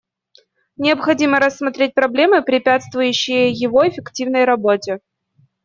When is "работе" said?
4.45-4.99